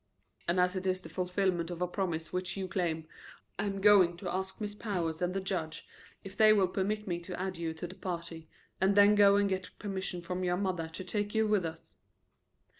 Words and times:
"And 0.47 0.59
as 0.59 0.75
it 0.75 0.87
is 0.87 1.01
the 1.01 1.09
fulfillment 1.09 1.69
of 1.69 1.79
a 1.79 1.87
promise 1.87 2.33
which 2.33 2.57
you 2.57 2.67
claim, 2.67 3.07
I 3.59 3.65
am 3.67 3.79
going 3.81 4.17
to 4.17 4.33
ask 4.33 4.59
Miss 4.59 4.73
Powers 4.73 5.21
and 5.21 5.35
the 5.35 5.39
judge 5.39 5.85
if 6.23 6.35
they 6.35 6.53
will 6.53 6.67
permit 6.69 7.07
me 7.07 7.19
to 7.19 7.39
add 7.39 7.55
you 7.55 7.75
to 7.75 7.85
the 7.85 7.93
party, 7.93 8.49
and 8.81 8.95
then 8.95 9.13
go 9.13 9.35
and 9.35 9.47
get 9.47 9.69
permission 9.77 10.19
from 10.23 10.43
your 10.43 10.57
mother 10.57 10.87
to 10.87 11.03
take 11.03 11.35
you 11.35 11.45
with 11.47 11.67
us." 11.67 11.97